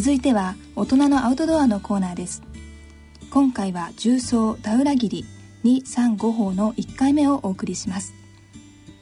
[0.00, 2.42] 続いては大人のアウトドアのコーナーです。
[3.30, 5.26] 今回は重曹田浦霧
[5.62, 8.14] 235号の1回目をお送りします。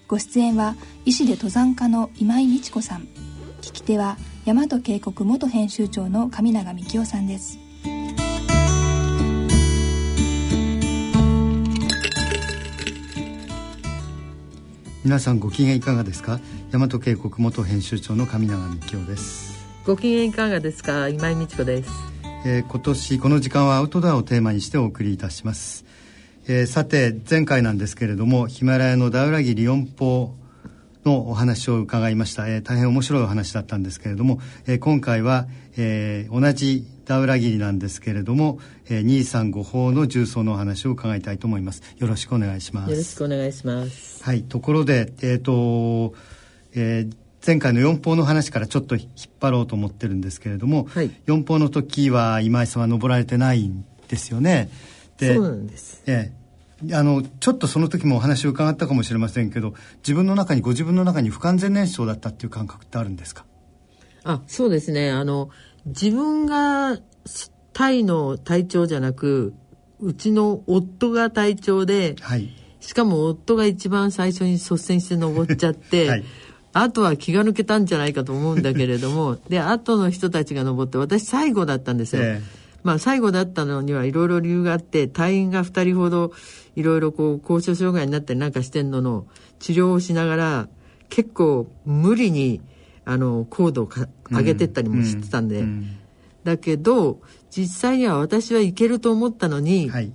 [0.08, 0.74] ご出演は
[1.04, 3.02] 医師で登山家の今井美智子さん。
[3.60, 7.60] 聞き手は大和渓谷元編集長の上永幹夫さんです。
[15.04, 16.40] 皆さんご機嫌いかがですか？
[16.72, 19.47] 大和渓谷元編集長の上永幹夫です。
[19.84, 21.08] ご機嫌いかがですか？
[21.08, 21.90] 今井美智子です、
[22.44, 25.84] えー、今年この時間はアウトドアをテーマにしてお送りいたします、
[26.46, 30.30] えー、さて前回なんですけれどもヒマラヤのダウラギリ四峰
[31.06, 35.46] のお話を伺いました、えー、大変面白いお話だったんですけれども、えー、今回は、
[35.78, 38.58] えー、同じダウラギリなんですけれども、
[38.90, 41.82] えー、235法の重曹のお話を伺いたいと思います。
[41.96, 42.90] よろしくお願いします。
[42.90, 44.22] よろしくお願いします。
[44.22, 46.14] はいところでえっ、ー、と、
[46.74, 49.08] えー、前回の四方の話からちょっと引っ
[49.40, 54.70] 張ろうと思ってるんですけれども、はい、四方の時は今井さんは登られてないんですよね。
[55.18, 56.02] でそうなんです。
[56.06, 56.32] え
[56.88, 63.44] え、あのちょっとその時もお話を伺ったかもしれませんけど自分の中にご自分の中に不完全燃焼だったっていう感覚ってあるんですか？
[64.24, 65.10] あそうですね。
[65.10, 65.50] あの
[65.86, 66.98] 自分が
[67.72, 69.54] タイの体調じゃなく
[70.00, 72.50] うちの夫が体調で、はい、
[72.80, 76.24] しかも夫が一番最初に率先して登っちゃって、 はい
[76.72, 82.22] あとは気が抜けたんじゃないかと思うんだけれども で後の人たちが登って私最後だったんですよ。
[82.22, 86.32] えーまあ、最後だったのにはいろいろ理由があって隊員が2人ほど
[86.76, 89.26] いろいろこう高所障害になったりなんかしてんのの
[89.58, 90.68] 治療をしながら
[91.10, 92.60] 結構無理に
[93.04, 93.90] あの高度を
[94.30, 95.96] 上げてったりもしてたんで、うんうん、
[96.44, 100.12] だけど実際には私はいけると思ったのに、はい、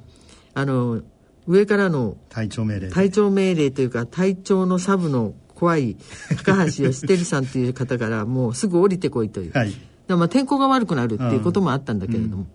[0.53, 1.01] あの
[1.45, 5.95] 上からの隊長命令隊長命令というか隊長のサブの怖い
[6.43, 9.73] 高橋義輝さんという方から もうすぐ降りてこいという、はい、
[10.09, 12.45] まあ天候が悪くなるっていうこともあったんだけれども、うん、っ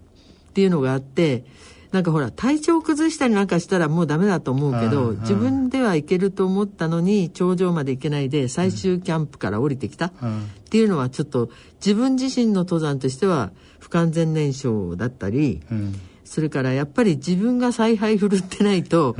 [0.53, 1.45] ていうのがあって
[1.91, 10.07] なんかほら体調崩したりなんかしたらもうダメだと思うけど自分では行けると思ったのに頂上まで行けないで最終キャンプから降りてきた。
[10.09, 10.11] っ
[10.71, 11.49] ていうのはちょっと
[11.81, 15.95] 自分自身の登山としては不完全燃焼だったり、うん
[16.29, 19.17] それからやっぱり自分が采配振るってないと、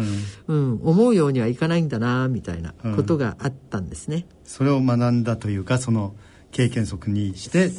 [0.47, 6.15] うん、うん、思うようにはいかないんだなみたいなことがあったんですね、うん、それを学んだというかその
[6.53, 7.71] 経験則にして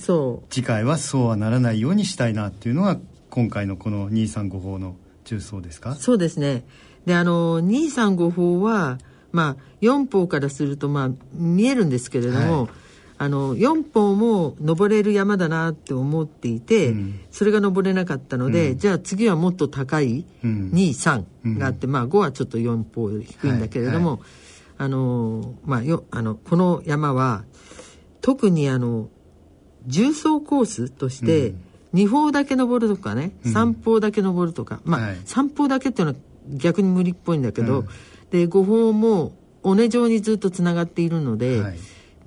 [0.49, 2.97] 次回はそうはならないようにしたいなっていうのが
[3.29, 4.95] 今回のこの235法の
[5.25, 5.93] 重曹ですか？
[5.93, 6.63] そうですね。
[7.05, 8.97] であの235法は
[9.31, 12.69] まあ4法からするとまあ見えるんですけれども、はい
[13.21, 24.29] あの4本も登れる山だなって思っていて、うん、それが登れなかったので、うん、じゃあ次はもっと高い23があって、まあ5はちょっと4本低いんだけれども、はいはい、
[24.77, 27.43] あのまあよあのこの山は
[28.21, 29.09] 特にあの
[29.85, 31.53] 重走コースとして、
[31.93, 36.19] 2方だけ登るとかね、うん、3方だけ登るとかまあ、はい、3方だけっていうのは
[36.51, 37.83] 逆に無理っぽいんだけど、
[38.31, 41.77] で5方も尾根状にずっとつながっているので、はい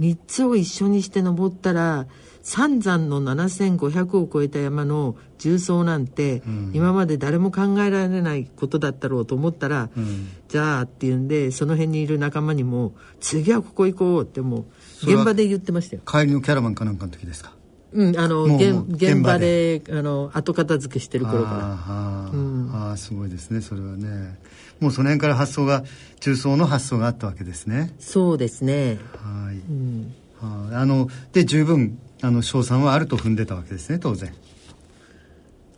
[0.02, 2.06] 3つを一緒にして登ったら
[2.42, 14.64] 三山の7500を超えた山の重曹なんて、うん、今まで誰も考えられないことだったろうと思ったら、うん、じゃあっていうんでその辺にいる仲間にも次はここ行こうってもう
[15.04, 16.02] 現場で言ってましたよ。
[16.04, 17.52] 帰りのキャラバンかなんかの時ですか？
[17.92, 19.82] うん、あの現場で。
[19.91, 21.58] あの後片付けしてる頃から。
[21.62, 24.38] あ、うん、あすごいですねそれはね。
[24.80, 25.84] もうその辺から発想が
[26.20, 27.94] 中層の発想があったわけですね。
[27.98, 28.98] そうですね。
[29.16, 34.34] はい、うん、はあので十分あの賞賛はあると踏んでたわけですね当然。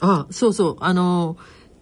[0.01, 0.77] あそうそう。
[0.81, 1.37] あの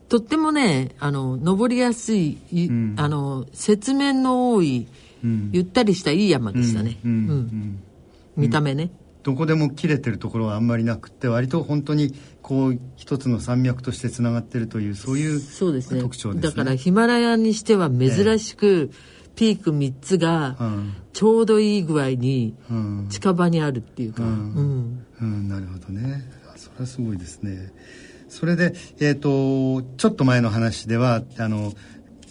[0.09, 4.87] とってもねあの登りやすい、うん、あの雪面の多い、
[5.25, 7.83] うん、ゆったりしたいい山でしたね、うん、
[8.37, 8.91] 見た目ね、
[9.23, 16.01] どこでも切れてるところはあんまりなくて割と本当にこう一つの山脈としてつながってるというそういうそうですね。
[16.01, 16.51] 特徴ですね。
[16.51, 18.91] だからヒマラヤにしては珍しく、
[19.35, 20.57] ピーク3つが
[21.13, 22.55] ちょうどいい具合に
[23.09, 26.25] 近場にあるっていうか、うん、うん、なるほどね。
[26.57, 27.73] それはすごいですね。
[28.29, 31.73] それで、えーと、ちょっと前の話ではあの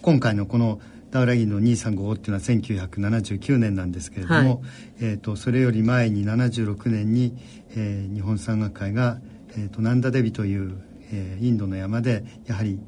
[0.01, 0.79] 今回のこの
[1.11, 4.59] ダウラギの235っていうのは1979年なんですけれども、はい、
[5.01, 7.37] えーと、それより前に76年に、
[7.75, 9.19] えー、日本山岳会が、
[9.51, 10.81] えーと、ナンダデビという、
[11.11, 12.79] えー、インドの山でやはり、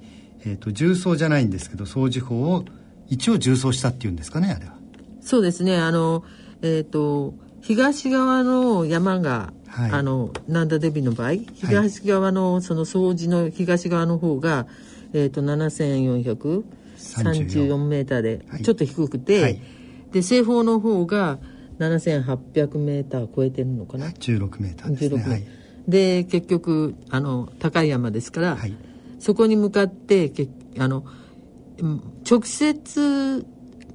[0.46, 2.66] えーと、重曹じゃないんですけど掃除法を
[3.08, 4.74] 一応重曹したっていうんですかねあれは。
[5.22, 5.78] そうですね。
[5.78, 6.24] あの、
[6.62, 14.68] えー、と東側の山がはい、あのナンダデビの場合東側のその掃除の東側の方が、
[15.14, 16.64] えー、と7400
[17.04, 19.62] 34メーターでちょっと低くて、はい、
[20.12, 21.40] で西方の方が
[21.80, 25.44] 7800メーター超えてるのかな？16メーターですね、16メーター、
[25.88, 28.76] でで結局あの高い山ですから、はい。
[29.20, 31.06] そこに向かってけあの
[31.80, 33.46] うん直接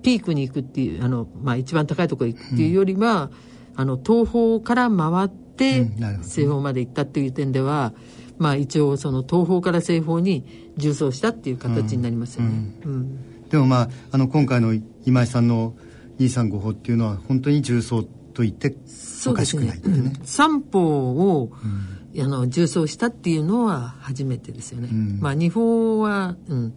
[0.03, 3.31] ピークに行くっていうあの、まあ、一番高いところに行くっていうよりは、
[3.77, 5.91] あの東方から回って
[6.23, 7.93] 西方まで行ったっていう点では、
[8.39, 12.73] まあ、一応その東方から西方に縦走したっていう形になりますよね。
[12.85, 13.49] うん。
[13.49, 15.75] でもまああの今回の今井さんの
[16.19, 18.75] 235法っていうのは本当に重曹と言って
[19.27, 19.97] おかしくないってね。
[19.99, 20.25] うん。
[20.25, 21.51] 三方を、
[22.19, 24.89] あの重走したっていうのは初めてですよね。
[24.89, 25.19] ん。
[25.21, 26.75] まあ二方は、うん。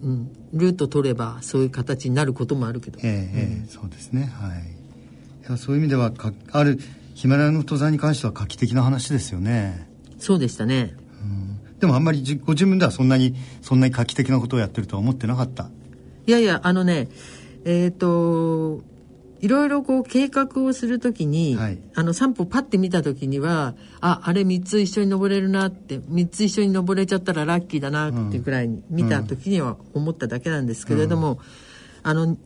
[0.00, 4.32] うん、ルート取ればそういう形になることもあるけど、ええええそうですね。
[4.32, 5.58] はい。
[5.58, 6.78] そういう意味ではかある
[7.14, 9.88] ヒマラヤの登山に関しては画期的な話ですよね。
[10.18, 10.94] そうでしたね。
[11.80, 15.70] でもあんまりじご自分ではそんなにそんなに画期的なことをやってるとは思ってなかった。
[16.26, 17.08] いやいやあのね
[17.64, 18.82] えっ、と
[19.40, 21.78] いろいろこう計画をするときに、はい。
[21.94, 31.38] あの散歩パッて見たときにはああれ3つ一緒に登れるなって3つ一緒に登れちゃったらラッキーだなっていうくらいに見たときには思っただけなんですけれども、
[32.02, 32.36] あの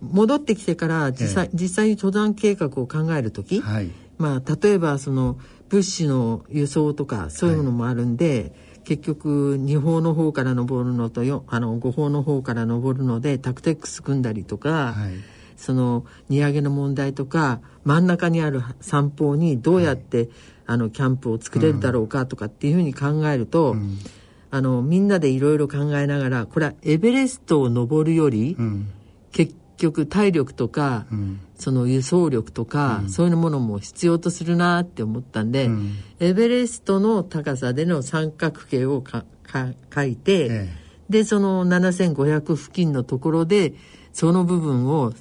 [0.00, 1.50] 戻ってきてから実際,、え。
[1.54, 3.90] 実際に登山計画を考えるとき、はい。
[4.18, 5.38] まあ、例えばその
[5.68, 8.52] 物資の輸送とかそういうのもあるんで、
[8.86, 15.10] 結局2方の方から登るのとよあの5方の方から登るのでタクテックス組んだりとか、はい。
[15.56, 20.28] その荷上げの問題とか真ん中にある山峰にどうやって、
[20.66, 23.74] あのキャンプを作れるだろうかとかっていうふうに考えると、
[24.50, 28.88] あのみんなでいろいろ考えながらこれはエベレストを登るより、うん。
[29.32, 35.94] 結局体力とか、うんその輸送力とか、そういうものも必要とするなって思ったんで、うん。
[36.20, 40.86] エベレストの高さでの三角形をかか書いて、ええ。
[41.08, 43.74] でその7500付近のところで
[44.12, 45.12] その部分を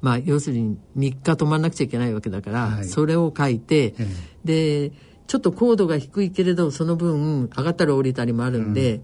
[0.00, 2.84] まあ要するに3日止まんなくちゃいけないわけだから、はい。
[2.84, 4.06] それを書いて、え
[4.44, 4.92] で
[5.26, 9.00] ちょっと高度が低いけれどその分上がったり降りたりもあるんで、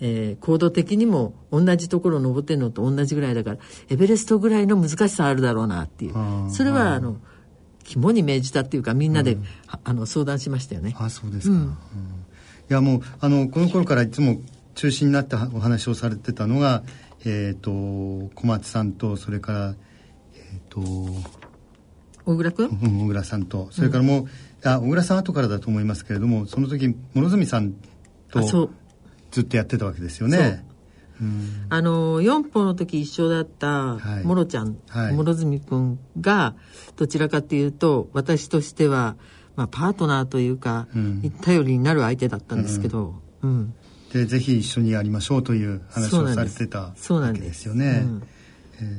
[0.00, 3.58] えー高度的にも同じところを登ってるのと同じぐらいだから
[3.88, 6.14] エベレストぐらいの難しさあるだろうなっていう。
[6.50, 7.16] それはあの
[7.84, 10.94] 肝に銘じたっていうかみんなで、はあの相談しましたよね。
[10.98, 11.64] あそうですか、うん。
[11.68, 11.72] い
[12.68, 14.40] やもうあのこの頃からいつも
[14.74, 16.82] 中心になったお話をされてたのが
[17.24, 19.74] えっ、と小松さんとそれから
[20.34, 20.80] えっ、と
[22.24, 23.68] 小倉君、うん小倉さんと。
[23.70, 24.26] それからもう、
[24.68, 27.72] あ小倉さん後からだと思いますけれどもその時諸角さん
[28.30, 28.70] とあそう
[29.30, 30.64] ずっとやってたわけですよね。
[31.68, 34.24] あの4歩の時一緒だったはい。
[34.24, 35.16] モロちゃん、はい。
[35.16, 36.54] 諸角君が
[36.96, 39.16] どちらかというと私としては、
[39.56, 41.30] まあ、パートナーというか、うん。
[41.42, 43.74] 頼りになる相手だったんですけど、うん。
[44.12, 48.04] でぜひ一緒にやりましょうという話をされてたそうなわけんですよね。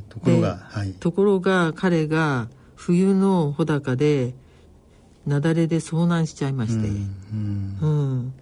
[0.10, 0.94] ところがではい。
[0.94, 4.34] ところが彼が冬の穂高で
[5.25, 7.78] 雪崩で遭難しちゃいまして、うん。
[7.82, 8.34] うん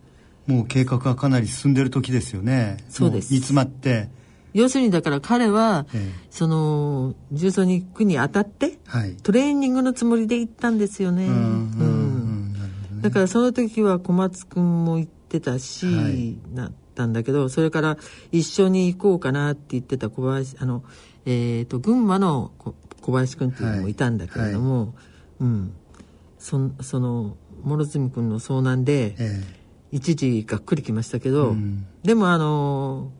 [0.47, 2.77] もう計画がかなり進んでる時ですよね。
[2.89, 3.31] そうです。
[3.31, 4.09] も煮詰まって。
[4.53, 6.27] 要するにだから彼は、ええ。
[6.31, 9.15] その重曹に行くにあたってはい。
[9.17, 11.27] トレーニングのつもりで行ったんですよね。
[11.27, 16.37] うんねだからその時は小松くんも行ってたし、はい。
[16.53, 17.97] なったんだけどそれから
[18.31, 20.83] 一緒に行こうかなって言ってた小林あの、
[21.25, 24.95] えー、と群馬のこ小林くんっていうのもいたんだけれども、
[25.39, 25.73] うん、
[26.39, 29.43] そその諸角くんの遭難でえ
[29.91, 31.85] 一時がっくりきましたけど、うん。
[32.03, 33.11] でもあの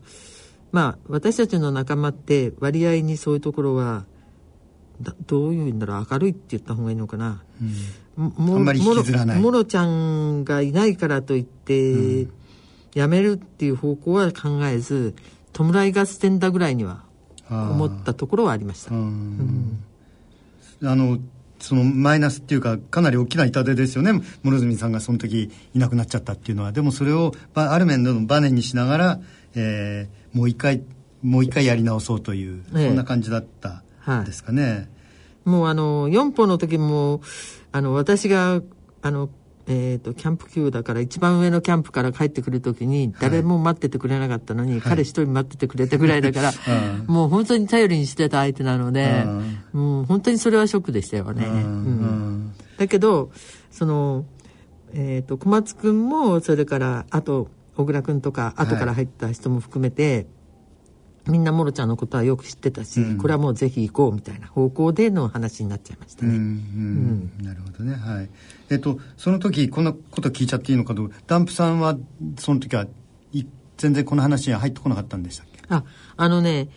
[0.72, 4.04] まあ私たちの仲間って割合にそういうところは
[5.00, 7.42] だどういうんだろう明るいって言った方がいいのかな。
[7.62, 7.64] え
[8.18, 8.28] うん。
[8.36, 9.40] もあんまり引きずらない。
[9.40, 12.26] もろちゃんがいないからといって、
[12.94, 15.14] やめるっていう方向は考えず
[15.52, 17.04] 弔い合戦だぐらいには
[17.48, 19.84] 思ったところはありました、うん。
[20.82, 21.18] あの
[21.58, 24.12] そのマイナスっていうかかなり大きな痛手ですよね。
[24.44, 26.72] 諸角さんがその時いなくなっちゃったっていうのは。
[26.72, 29.20] でもそれをばある面でのバネにしながら、
[29.54, 30.82] えーもう一回
[31.22, 32.86] もう一回やり直そうという、ええ。
[32.88, 33.82] そんな感じだった
[34.20, 34.88] んですかね、
[35.44, 37.20] もうあの4歩の時も
[37.72, 38.62] あの私が
[39.02, 39.28] あの
[39.70, 47.06] えー、とキャンプ級だから一番上のキャンプから帰ってくる時に誰も待っててくれなかったのに、彼一人待っててくれたぐらいだから、うん。
[47.06, 49.58] もう本当に頼りにしてた相手なので、うん。
[49.72, 51.46] もう本当にそれはショックでしたよね。
[51.46, 51.54] うん。
[51.54, 52.54] うん。
[52.78, 53.30] だけど
[53.70, 54.24] その、
[54.94, 60.26] えー、と小松君もそれからあと小倉君とか後から入った人も含めて、
[61.28, 63.18] みんなもろちゃんのことはよく知ってたし、うん。
[63.18, 66.40] これはもうぜひ行こうみたいな方向での話になっちゃいましたうんうね。
[66.40, 67.30] ん。
[67.44, 67.94] なるほどね。
[67.94, 68.28] はい。
[68.70, 71.96] えっとその時こんなこと聞いちゃっていいのかとダンプさんは
[72.38, 72.86] その時は
[73.32, 73.44] い
[73.76, 75.58] 全然この話には入ってこなかったんでしたっけ？
[75.68, 75.84] あ
[76.16, 76.68] あのね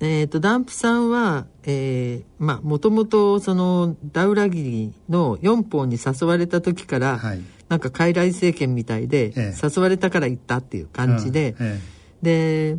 [0.00, 7.40] えー、とダンプさんは、えーまあもともとそのダウラギリの4本に誘われた時から、はい。
[7.68, 9.54] なんか傀儡政権みたいで、ええ。
[9.62, 11.66] 誘われたから行ったっていう感じで、うん。
[11.66, 11.80] え。
[12.22, 12.78] で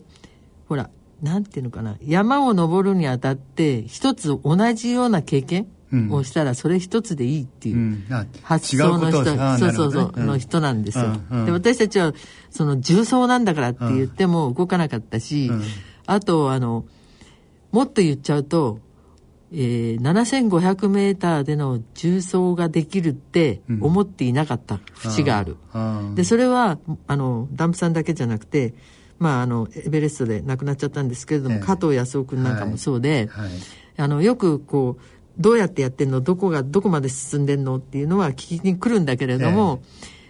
[0.68, 0.90] ほら
[1.22, 1.98] なんていうのかな。
[2.02, 6.12] 山を登るにあたって一つ同じような経験うん。
[6.12, 8.04] をしたらそれ一つでいいっていう、
[8.44, 9.24] 発想の人、
[9.58, 11.14] そうそうそう、の人なんですよ、
[11.46, 12.14] で私たちは
[12.50, 15.64] その重曹なんだからって言っても動かなかったし、うん。
[16.06, 16.86] あとあの
[17.72, 18.80] もっと言っちゃうと、
[19.54, 28.74] えー、7500メーターでの重曹ができるって思っていなかった節がある、あでそれはあのダンプさんだけじゃなくて
[29.20, 31.62] まあ、あのエベレストで亡くなっちゃったんですけれども、ええ。
[31.62, 33.50] 加藤康夫君なんかもそうで、はい。
[33.98, 35.02] あのよくこう
[35.40, 36.22] どうやってやってんの？
[36.22, 37.78] どこがどこまで進んでんの？
[37.78, 39.82] っていうのは聞きに来るんだけれども、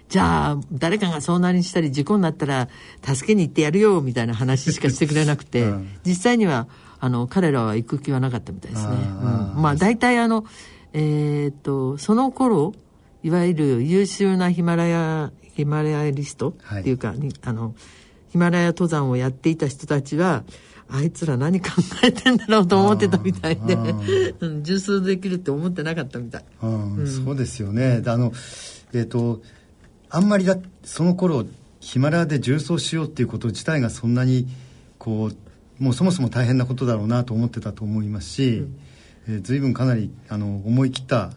[0.08, 2.68] じゃあ誰かが遭難にしたり事故になったら
[3.02, 5.88] 助けに行ってやるよみたいな話しかしてくれなくて、うん。
[6.04, 6.66] 実際には
[7.00, 8.92] あの彼らは行く気はなかったみたいですね。
[8.92, 9.62] あーうん。
[9.62, 10.44] まあ大体あの
[10.92, 12.72] えーっとその頃
[13.22, 17.74] いわゆる優秀なヒマラヤヒマラヤリストはいっていうか、にあの
[18.30, 20.44] ヒマラヤ登山をやっていた人たちは
[20.90, 21.68] あいつら何考
[22.02, 23.76] えてんだろうと思ってたみたいで
[24.62, 26.44] 重装できるって思ってなかったみたい。
[26.62, 26.66] う
[27.02, 28.00] んそうですよね。
[28.00, 28.32] であの
[28.94, 29.42] えっ、と
[30.08, 31.44] あんまりだその頃
[31.80, 34.48] ヒマラヤで重装しようっていうこと自体がそんなに
[34.98, 35.30] こ
[35.80, 38.64] うもうそもそも大変なことだろうなと思ってたと思いますし、
[39.28, 41.32] えー随分かなりあの思い切った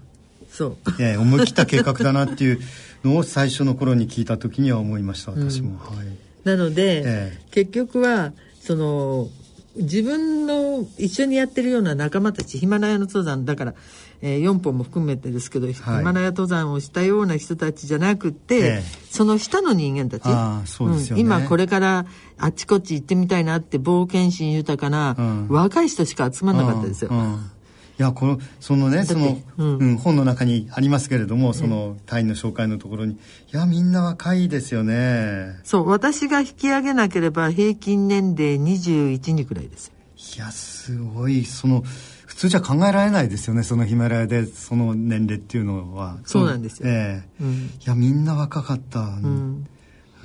[0.50, 0.78] そう。
[1.02, 2.60] ええ思い切った計画だなっていう
[3.04, 7.40] のを最初の頃に聞いた時には思いました私も、はいなので、ええ。
[7.52, 9.30] 結局はその
[9.76, 13.74] 自分の一緒にやってるような仲間たちヒマラヤの登山だから、
[14.22, 18.84] えー、4本も含めてですけど、ヒマラヤ登山をしたような人たちじゃなくて、ええ。
[19.10, 20.24] その下の人間たち。
[20.26, 22.06] ああそうん今これから
[22.38, 25.48] あっちこっち行ってみたいなって冒険心豊かな、うん。
[25.48, 27.12] 若い人しか集まんなかったですよ。
[27.12, 27.52] うん
[28.02, 29.78] やこのそのねその、うん。
[29.78, 33.14] うん本の中にありますけれどもその隊員の紹介のところに。
[33.14, 33.18] い
[33.52, 35.60] やみんな若いですよね。
[35.64, 39.92] そう私が引き上げなければ平均年齢21人くらいです
[40.36, 41.46] いやすごい。
[41.46, 41.84] その
[42.26, 46.18] 普通じゃ考えられないですよねそのヒマラヤでその年齢っていうのは。
[46.26, 46.90] そうなんですよ。
[46.90, 47.44] ええ。
[47.44, 47.52] うん。
[47.54, 49.68] いやみんな若かった、うん。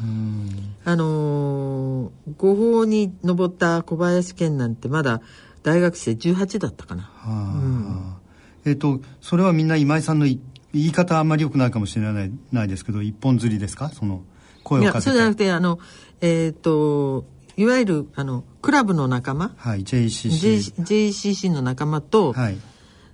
[0.01, 0.75] うん。
[0.85, 5.21] あのー、五峰に登った小林健なんてまだ
[5.67, 7.03] 大学生18だったかな。
[7.03, 8.21] はあ
[8.65, 10.39] えっ、とそれはみんな今井さんのい
[10.73, 13.89] 言い方あんまり良くないかもしれないないですけど一本釣りですか？
[13.89, 14.23] その
[14.63, 15.11] 声いや、をかけて。
[15.11, 15.81] そうじゃなくて、あの、
[16.21, 17.25] えっ、と、
[17.57, 22.59] いわゆる、あの、クラブの仲間、はい JCC JCC の仲間と、はい。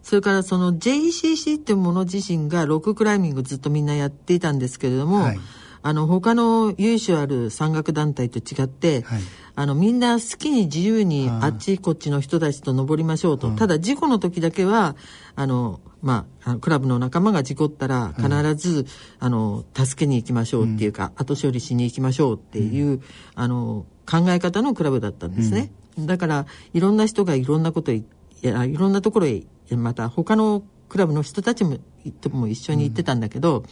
[0.03, 5.39] それからその JCC っていうもの自身がロッククライミングずっとみんなやっていたんですけれども、はい
[5.83, 9.21] あの他の由緒ある山岳団体と違って、はい。
[9.55, 14.97] あのみんな好きに自由にあっちこっちの人たちと登りましょうと、ただ事故の時だけは
[15.37, 18.87] あの、まあ、クラブの仲間が事故ったら必ず、
[19.19, 23.03] あの助けに行きましょうっていうか、後処理しに行きましょうっていう、
[23.35, 28.05] あの考え方のクラブだったんですね、だからいろんな人がいろんなことい
[28.41, 31.77] やいろんなところへまた他のクラブの人たちも
[32.23, 33.65] とも一緒に行ってたんだけど、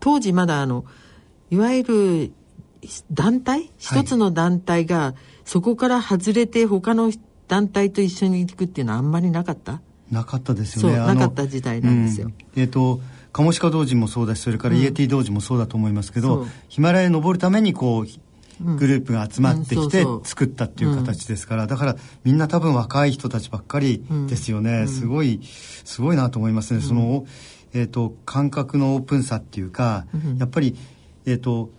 [0.00, 0.84] 当時まだあの
[1.50, 2.32] いわゆる
[3.12, 3.70] 団体？
[3.78, 7.10] 一つの団体がそこから外れて他の
[7.48, 9.80] 団体と一緒に行くっていうのはあんまりなかった？
[10.10, 10.98] なかったですよね。
[10.98, 12.28] なかった時代なんですよ。
[12.28, 12.60] うん。
[12.60, 13.00] えっ、と
[13.32, 16.46] カモシカ同時もそうだしそれからイエティ同時もそうだと思いますけど、そう。
[16.68, 18.06] ヒマラヤに登るためにこう
[18.76, 27.26] グループが集まってきて作ったっていう形ですから、だからみんな多分若い人たちばっかりですよね、すごいすごいなと思いますね、その、
[27.72, 30.06] えー、と感覚のオープンさっていうか、
[30.38, 30.76] やっぱり
[31.26, 31.70] えっ、と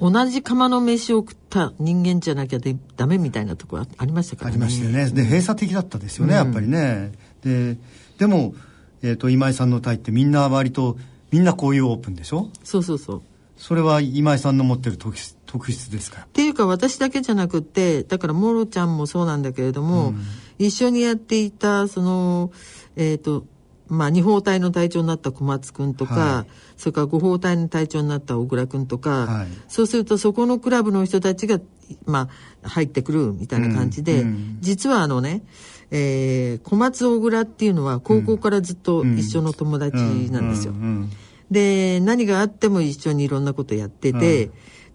[0.00, 4.54] 同じ釜の飯を食った人間じゃなきゃでダメみたいなところありましたからね？
[4.54, 5.10] ありましたよね。
[5.10, 7.12] で閉鎖的だったですよね、やっぱりね。
[7.44, 7.76] で
[8.18, 8.54] でも、
[9.02, 10.96] えー、と今井さんの隊ってみんな割と
[11.30, 12.50] みんなこういうオープンでしょ？
[12.64, 13.22] そうそうそう。
[13.56, 16.24] それは今井さんの持ってる特質特質ですから。
[16.24, 20.14] っていうか私だけじゃなくってだからモロちゃんもそうなんだけれども、
[20.58, 22.52] 一緒にやっていたその
[22.96, 23.44] えっ、と
[23.90, 29.46] まあ二胞隊の隊長になった小松君とか、はそれから五胞隊の隊長になった小倉君とか、はい。
[29.68, 31.60] そうするとそこのクラブの人たちが
[32.06, 32.28] ま
[32.62, 35.42] あ入ってくるみたいな感じで、うんうん実はあのね
[35.90, 39.96] えー小松小倉っていうのは高校からずっと一緒の友達
[40.30, 40.74] なんですよ。
[41.50, 44.50] で何があっても一緒にいろんなことやってて、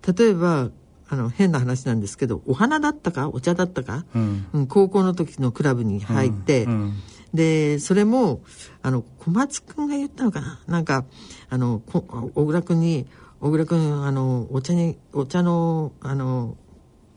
[0.07, 0.69] 例えば
[1.09, 4.47] あの変な話なんですけどお花だったかお茶だったか、うん。
[4.53, 6.93] うん高校の時のクラブに入って、うんうん
[7.35, 8.41] でそれも
[8.81, 10.59] あの小松君が言ったのかな？
[10.67, 11.05] なんか
[11.49, 12.01] あのこ
[12.33, 13.07] 小倉君に
[13.39, 16.57] 「小倉君あのお茶にお茶のあの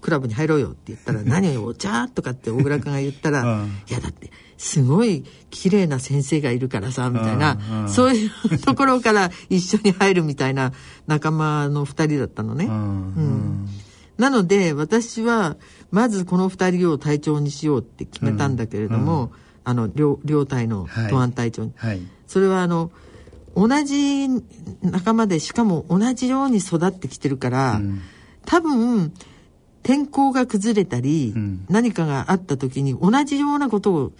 [0.01, 10.73] クラブに入ろうよって言ったら「何をお茶?」とかって小倉君が言ったら「いやだってすごい綺麗な先生がいるからさ」みたいなそういうところから 一緒に入るみたいな
[11.07, 12.67] 仲間の2人だったのね。
[12.67, 13.69] うん
[14.19, 15.57] なので私は
[15.93, 19.31] まずこの2人を隊長にしようって決めたんだけれども、
[19.69, 22.91] あの両両隊の東安隊長に、はい、それはあの
[23.55, 24.29] 同じ
[24.81, 28.01] 仲間でしかも同じように育ってきてるから、うん。
[28.47, 29.13] 多分
[29.83, 31.67] 天候が崩れたり、うん。
[31.69, 34.13] 何かがあった時に同じようなことを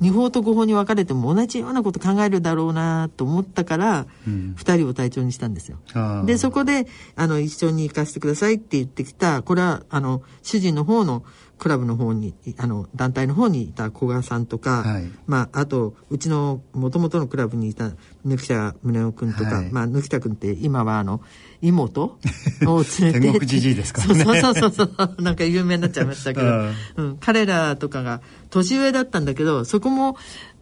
[0.00, 4.54] 二法と五法に分かれても同じようなこと考えるだろうなと思ったから、うん。
[4.56, 5.78] 二人を隊長にしたんですよ。
[6.24, 11.22] でそこであの一緒に行かせてくださいって言ってきたこれはあの主人の方の
[11.58, 15.04] クラブの方にあの団体の方にいた古賀さんとか、はい。
[15.26, 17.92] まあ、あとうちのもともとのクラブにいた
[18.24, 19.70] 貫田宗男君とか、はい。
[19.70, 21.22] まあ、貫田君って今はあの
[21.62, 22.18] 妹
[22.66, 23.20] を連れて。
[23.26, 24.24] 天国じじいですからね。
[24.24, 26.74] そうそうそうそうなんか有名になっちゃいましたけど、うん。
[26.96, 28.20] うん、彼らとかが
[28.50, 30.16] 年上だったんだけどそこも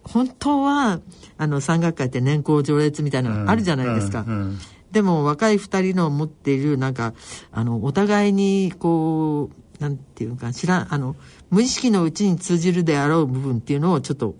[0.05, 1.01] 本当は
[1.39, 4.25] あの山岳会って年功序列みたいなのあるじゃないですか。
[4.27, 4.35] うん。
[4.35, 4.59] うん。
[4.93, 7.15] でも若い二人の持っているなんか
[7.51, 11.15] あのお互いにこうなんていうか知らんあの
[11.51, 14.35] 無意識のうちに通じるであろう部分っていうのをちょっと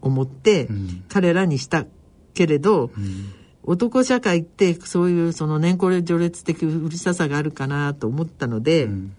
[0.00, 1.04] お思って、うん。
[1.08, 1.84] 彼らにした
[2.34, 2.90] けれど、
[3.62, 9.14] 男社会ってそういうその年功序列的うるささがあるかなと思ったので、うん。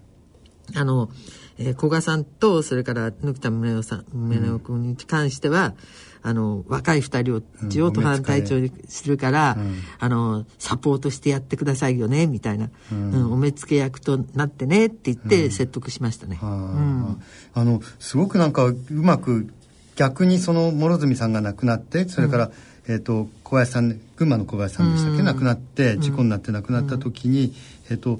[0.76, 1.10] あの、
[1.58, 5.76] えー古賀さんとそれから貫田宗男さん宗男君に関しては、
[6.24, 9.80] あの若い二人を一応うん都藩隊長にするから、うん。
[10.00, 13.12] あのサポートしてやってくださいよねみたいな、うん。
[13.12, 16.38] うんお目付け役となってねって言って説得しましたね。
[16.42, 16.46] あ。
[16.46, 17.22] ーうん。
[17.54, 19.52] あのすごくなんかうまく
[19.96, 22.52] 逆にその諸角さんが亡くなってそれから、
[22.88, 25.26] えー、と小林さん群馬の小林さんでしたっけ、うん。
[25.26, 27.54] 亡くなって事故になって亡くなった時に、
[27.90, 28.20] えー、と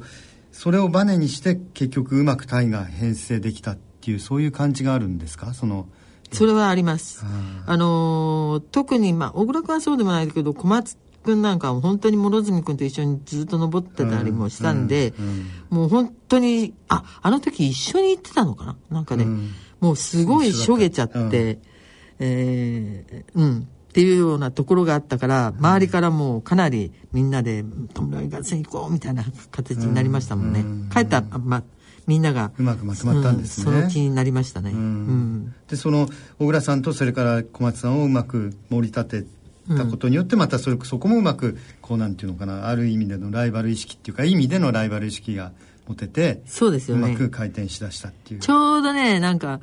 [0.52, 5.54] それをバネにして結局うまく隊が編成できたっていうそういう感じがあるんですか？
[5.54, 5.88] その
[6.32, 7.24] それはあります。
[7.68, 18.76] ああのー特に、まあ、小倉君はそうでもないけど、小松君なんかは本当に諸角君と一緒にずっと登ってたりもしたんで、うんうんもう本当に、あ、あの時一緒に行ってたのかな？
[18.90, 19.52] なんかね、うん。
[19.80, 21.60] もうすごいしょげちゃって、一緒だったうん。
[22.20, 23.60] えーうん。
[23.60, 30.62] っていうようなところがあったから、周りからもうかなりみんなで、弔い合戦行こうみたいな形になりましたもんね。
[30.62, 30.90] うん。
[30.90, 31.64] 帰った、ま、
[32.08, 32.52] みんなが。
[32.58, 34.72] うまくまとまったんですねうんその気になりましたね。
[34.72, 36.08] うんうんでその
[36.40, 39.26] 小倉さんとそれから小松さんをうまく盛り立て
[39.76, 45.52] たことによってまたそれそこもうまくこうなんていうのかなある意味でのライバル意識っていうか意味でのライバル意識が
[45.88, 47.10] 持ててそうですよね。
[47.10, 48.40] うまく回転しだしたっていう。
[48.40, 49.60] ちょうどね、なんか、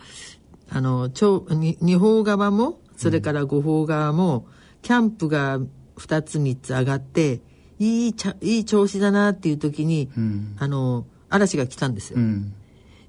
[0.71, 4.47] あの、ちょに二方側も、それから五方側も、
[4.83, 5.61] キャンプが
[5.97, 7.41] 二つ三つ上がって、
[7.79, 12.19] いいちゃ、いい調子だなっていう時に、うんあの、嵐が来たんですよ。
[12.19, 12.55] うん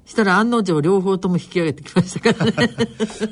[0.10, 2.52] したら案の定両方とも引き上げてきましたからね。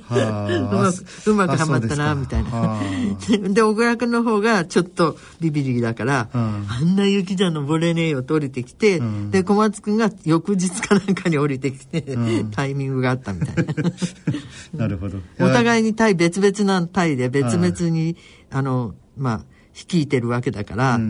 [0.04, 2.80] はあ うまく、うまくはまったな、みたいなは。
[3.50, 13.74] で、小倉君の方がちょっとビビリだから、うんあんな雪じゃ登れねえよと降りてきて、うんで、小松君が翌日かなんかに降りてきて、うんタイミングがあったみたいな。
[13.74, 15.18] あ なるほど。
[15.40, 18.18] おい互いに隊別々な隊で別々に、
[18.52, 19.42] あの、まあ、
[19.78, 21.06] 率いてるわけだから、ううん。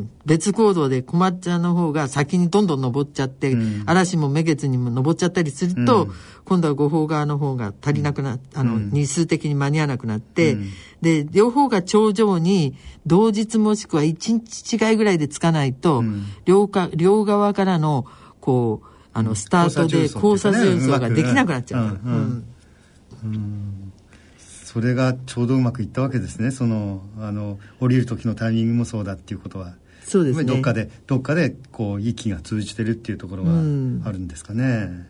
[0.00, 3.82] ん別行動で小松ちゃんの方が先にどんどん登っちゃって、うん。
[3.86, 6.12] 嵐もめ月にも登っちゃったりすると、うん。
[6.44, 8.90] 今度は五方側の方が足りなくな、あの、うん。
[8.90, 10.70] 日数的に間に合わなくなって、うん。
[11.00, 16.26] で、両方が頂上に同日もしくは一日違いぐらいでつかないと、うん。
[16.44, 18.04] 両か両側からの、
[18.40, 21.84] こう、あの、スタートで交交差差重走重走っていうかねができなくなっちゃう。
[21.84, 22.44] うん。
[23.24, 23.79] うん
[24.72, 30.44] それがちょうどうまくいったわけですねそのあの降りる時のタイミングもそうだっていうことはそうですね。
[30.44, 34.64] どっかでどっかでこう息が通じてるっていうところがうんあるんですかね。
[34.64, 35.06] うん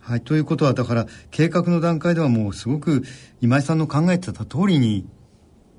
[0.00, 3.02] はいということはだから計画の段階ではもうすごく
[3.40, 5.04] 今井さんの考えてた通りに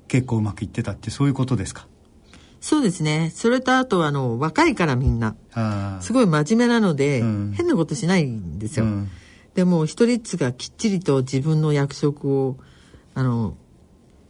[0.08, 1.86] 結構うまくいってたってそういうことですか？
[2.60, 3.32] そうですね。
[3.34, 5.34] それとあとあの若いからみんな
[6.00, 8.84] すごい真面目なので、うん変なことしないんですよ。
[8.84, 9.08] うん
[9.60, 12.56] でも一人っつがきっちりと自分の役職を
[13.12, 13.56] あの、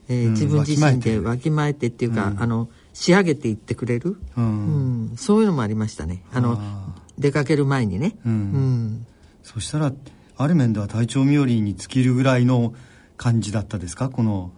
[0.08, 6.24] えーうん自分自身でわわきまえてっていうか、うんあの仕上げていってくれる、ううんんそういうのもありましたね。
[6.32, 8.16] あのあ出かける前にね。
[8.26, 9.06] うんうん
[9.44, 9.92] そしたら
[10.36, 12.74] ある面では体調冥利に尽きるぐらいの
[13.16, 14.08] 感じだったですか？
[14.08, 14.50] この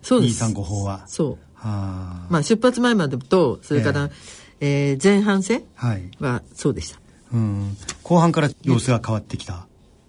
[0.00, 0.42] そうです。
[0.42, 1.04] 235法は。
[1.08, 1.30] そう。
[1.52, 4.08] はあ、まあ出発前までとそれから、
[4.60, 6.98] えー前半戦はい、はそうでした。
[7.34, 9.66] うん、後半から様子が変わってきた。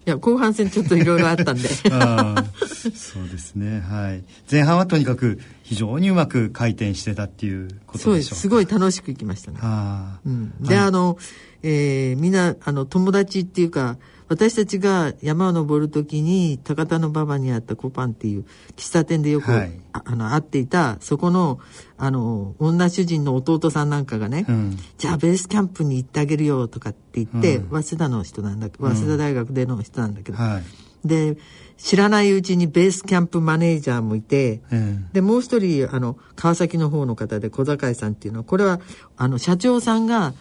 [0.09, 1.67] や後半戦ちょっといろいろあったんで。
[2.95, 3.81] そうですね。
[3.81, 4.23] はい。
[4.49, 8.47] 前半はとにかく非常にうまく回転してたっていうことでしょうす。
[8.47, 9.59] ごい楽しくいきましたね。
[9.61, 11.17] あ、うん、で、はい、あの、
[11.63, 13.97] えー、みんなあの友達っていうか
[14.29, 21.59] 私たちが山を登る時に高田馬場にあったコパンっていう喫茶店でよく、はい、ああの会っていたそこの
[21.97, 30.59] あの女主人の弟さんなんかがね、うん、じゃあベースキャンプに行ってあげるよとかって言って、うん、早稲田の人なんだけど早稲田大学での人なんだけど、は
[31.05, 31.37] い、で
[31.77, 38.39] 知らないうちにベースキャンプマネージャーもいて、うん、でもう一人あの川崎の方の方で小坂井さんっていうの。
[38.39, 38.79] はこれは
[39.15, 40.33] あの社長さんが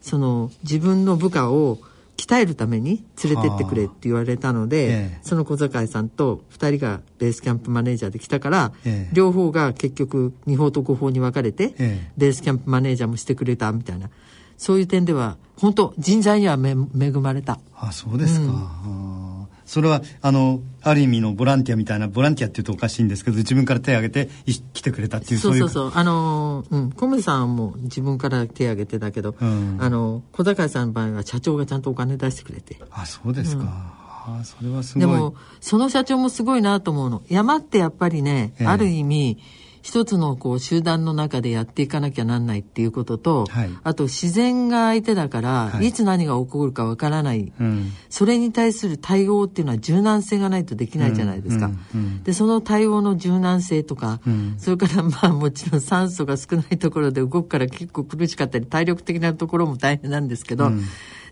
[0.00, 1.78] その自分の部下を
[2.16, 11.74] 鍛えるために連れてってくれって言われたので、ええ、その小坂井さんと2人がベースキャンプマネージャーで来たから、え、両方が結局2法と5法に分かれて、
[12.16, 14.10] ベースキャンプマネージャーもしてくれたみたいな。
[14.56, 17.58] そういう点では本当人材には恵まれた。
[17.76, 18.46] あそうですか、
[18.86, 19.33] うん
[19.66, 24.30] それはあのある意味のボランティアみたいなボランティアっていうとおかしいんですけど自分から手を挙げて
[24.74, 25.92] 来てくれたっていうそうそうそう。
[25.94, 26.92] あのうん。
[26.92, 32.76] 小森さんも自分から手を挙げてだけど、うん、あの小坂井さんの場合は社長がちゃんとお金出してくれて。
[32.90, 33.62] あそうですか、
[34.28, 35.00] うん、あそれはすごい。
[35.00, 37.22] でもその社長もすごいなと思うの。
[37.28, 39.38] 山ってやっぱりね、ええ、ある意味
[39.84, 51.66] 一つのこう集団の中でやっていかなきゃなんないっていうことと、はい、あと自然が相手だから、はい、いつ何が起こるかわからない、うん、それに対する対応っていうのは柔軟性がないとできないじゃないですか。
[51.66, 54.20] うんうん、でその対応の柔軟性とか、
[54.56, 60.70] それからまあもちろん酸素が少ないところで動くから結構苦しかったり体力的なところも大変なんですけど、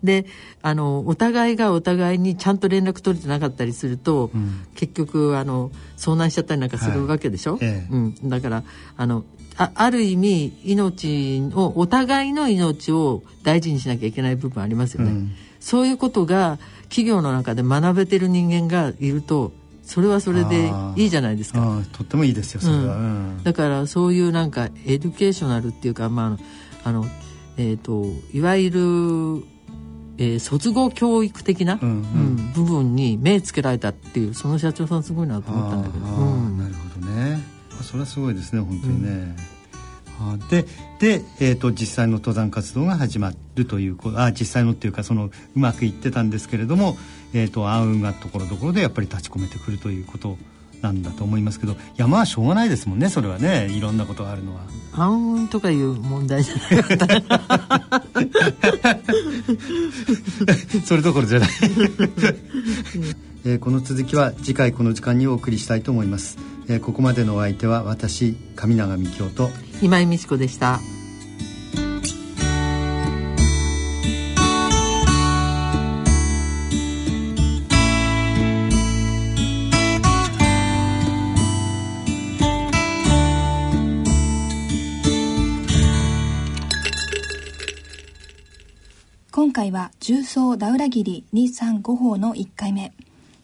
[0.03, 0.27] で
[0.62, 8.65] あのお互いがお互いにちゃんと連絡取れてなかったりすると、うん、結局あの遭難しちゃったりなんかするわけでしょ、はいええ、うん、だから
[8.97, 9.25] あの
[9.57, 21.83] あある意味命をお互いの命を大事にしなきゃいけない部分ありますよね、うん、そういうことが企業の中で学べてる人間がいるとそれはそれでいいじゃないですか。
[21.93, 26.38] とってもいいですよそれは、うん、だからそういうなんか educational っていうかま
[26.85, 27.05] ああの
[27.57, 29.52] えーといわゆる
[30.23, 31.97] えー、卒業教育的な、うんうん。
[31.97, 31.99] う
[32.41, 36.09] ん、部分に目つけられたっていうその社長さんすごいなと思ったんだけど、う
[36.49, 37.53] ん、なるほどね。
[37.83, 39.35] それはすごいですね本当にね、
[40.21, 40.65] うん、で
[41.01, 46.97] で、えーと、実際の登山活動が始まるというあ実際のっていうかそのうまくいってたんですけれども、
[47.35, 50.39] えーと、暗雲がところどころでやっぱり立ち込めてくるということ
[50.83, 53.68] なんだと思いますけど山はしょうがないですもんねそれはね。
[53.71, 54.62] いろんなことがあるのは。
[54.92, 57.07] 暗雲とかいう問題じゃなかった。
[60.85, 61.49] それどころじゃない。
[63.45, 69.51] えー、この続きは次回この時間にお送りしたいと思います、えー、ここまでのお相手は私上永美京と。
[69.81, 70.81] 今井美智子でした
[90.05, 92.93] 重曹ダウラギリ235号の1回目。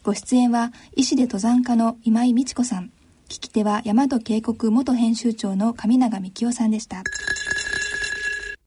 [0.03, 2.91] ご出演は医師で登山家の今井美智子さん。
[3.29, 7.01] 聞き手は大和渓谷元編集長の上永幹夫さんでした。